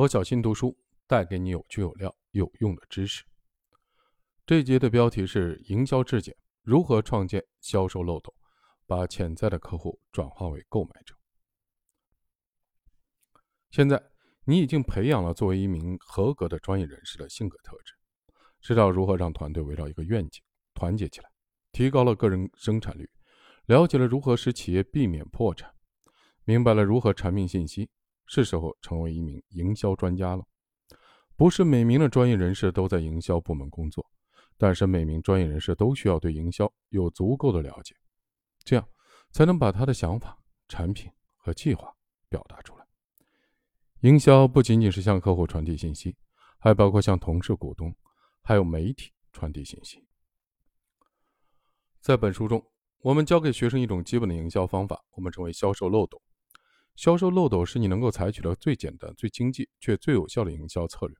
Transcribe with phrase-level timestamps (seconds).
[0.00, 0.74] 罗小新读书
[1.06, 3.22] 带给你有趣有料有用的知识。
[4.46, 8.34] 这节的标题是“营销质检如何创建销售漏斗，
[8.86, 11.14] 把潜在的客户转化为购买者”。
[13.70, 14.02] 现在
[14.46, 17.92] 你已经培养了作为一名合格的专业人士的性格特质，
[18.62, 20.42] 知道如何让团队围绕一个愿景
[20.72, 21.30] 团结起来，
[21.72, 23.06] 提高了个人生产率，
[23.66, 25.70] 了解了如何使企业避免破产，
[26.44, 27.90] 明白了如何产品信息。
[28.32, 30.44] 是时候成为一名营销专家了。
[31.34, 34.08] 不是每名的专业人士都在营销部门工作，
[34.56, 37.92] 但是每名专业人士都需要对营销有足够的了解，
[38.62, 38.88] 这样
[39.32, 41.92] 才能把他的想法、产品和计划
[42.28, 42.86] 表达出来。
[44.02, 46.16] 营销不仅仅是向客户传递信息，
[46.60, 47.92] 还包括向同事、股东
[48.42, 50.06] 还有媒体传递信息。
[52.00, 52.64] 在本书中，
[53.00, 56.22] 我们教给学生一种基本的营销方法，我们称为销售漏斗。
[57.00, 61.16] 销售漏斗是你能够采取的最简单、最经济却最有效的营销策略。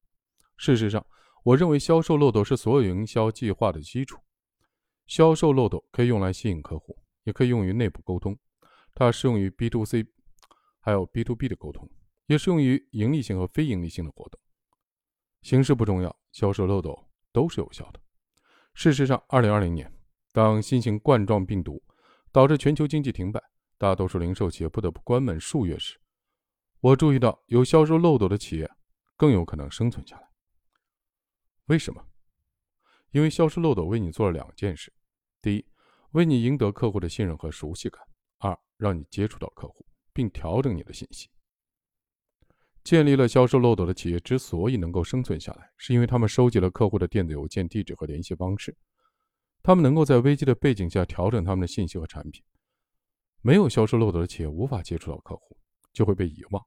[0.58, 1.02] 事实上，
[1.42, 4.20] 我认为销售漏斗是所有营销计划的基础。
[5.06, 8.38] 销售漏斗可以用来吸引客户，也可以用于内部沟通。
[8.94, 10.04] 它适用于 B to C，
[10.80, 11.88] 还有 B to B 的沟通，
[12.26, 14.38] 也适用于盈利性和非盈利性的活动。
[15.40, 17.98] 形式不重要，销售漏斗都是有效的。
[18.74, 19.90] 事实上，2020年，
[20.34, 21.82] 当新型冠状病毒
[22.30, 23.42] 导致全球经济停摆。
[23.80, 25.98] 大多数零售企业不得不关门数月时，
[26.80, 28.70] 我注意到有销售漏斗的企业
[29.16, 30.28] 更有可能生存下来。
[31.64, 32.06] 为什么？
[33.12, 34.92] 因为销售漏斗为你做了两件事：
[35.40, 35.64] 第一，
[36.10, 38.04] 为你赢得客户的信任和熟悉感；
[38.40, 41.30] 二，让你接触到客户并调整你的信息。
[42.84, 48.76] 建立了销售漏斗的企业之所以能够生存下来，是因为他们收集了客户的电子邮件地址和联系方式，
[49.62, 52.44] 他们能够在危机的背景下调整他们的信息和产品。
[53.42, 55.56] 没有销售漏斗的企业无法接触到客户，
[55.92, 56.62] 就会被遗忘。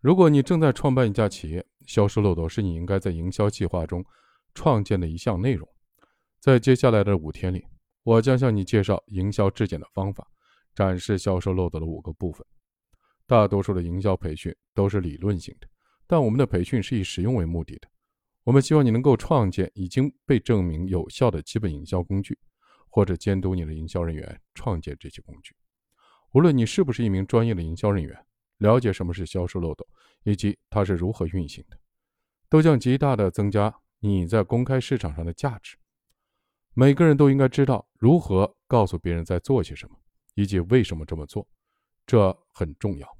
[0.00, 4.04] 如果你正在创办一家企业，销售漏斗是你应该在营销计划中
[4.54, 5.68] 创建的一项内容。
[6.40, 7.64] 在接下来的五天里，
[8.02, 10.26] 我将向你介绍营销质检的方法，
[10.74, 12.46] 展示销售漏斗的五个部分。
[13.26, 15.66] 大多数的营销培训都是理论性的，
[16.06, 17.88] 但我们的培训是以实用为目的的。
[18.42, 22.38] 我们希望你能够创建已经被证明有效的基本营销工具。
[22.94, 25.52] 或者监督你的营销人员创建这些工具。
[26.30, 28.16] 无论你是不是一名专业的营销人员，
[28.58, 29.84] 了解什么是销售漏斗
[30.22, 31.76] 以及它是如何运行的，
[32.48, 35.76] 都将极大的增加你在公开市场上的价值。
[36.72, 39.96] 每个人都应该知道如何告诉别人在做些什么，
[40.36, 41.44] 以及为什么这么做，
[42.06, 43.18] 这很重要。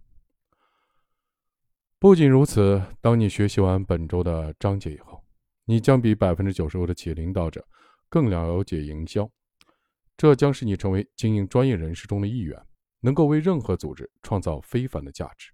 [1.99, 5.25] 不仅如此，当你学习完本周的章节以后，
[5.65, 7.67] 你将比百分之九十五的企业领导者
[8.09, 9.29] 更了解营销。
[10.17, 12.61] 这将使你成为精英专业人士中的一员，
[13.01, 15.51] 能够为任何组织创造非凡的价值。